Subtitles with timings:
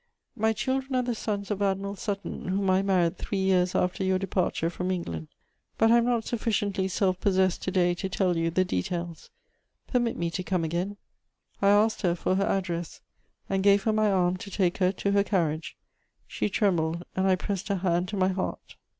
[0.35, 4.17] My children are the sons of Admiral Sutton, whom I married three years after your
[4.17, 5.27] departure from England.
[5.77, 9.29] But I am not sufficiently self possessed to day to tell you the details.
[9.85, 10.97] Permit me to come again."
[11.61, 13.01] I asked her for her address,
[13.47, 15.77] and gave her my arm to take her to her carriage.
[16.25, 18.77] She trembled, and I pressed her hand to my heart.